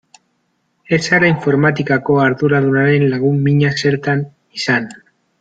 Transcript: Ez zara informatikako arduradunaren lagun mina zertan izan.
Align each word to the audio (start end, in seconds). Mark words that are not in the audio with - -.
Ez 0.95 0.99
zara 1.01 1.29
informatikako 1.33 2.15
arduradunaren 2.23 3.07
lagun 3.13 3.39
mina 3.49 3.75
zertan 3.83 4.25
izan. 4.63 4.91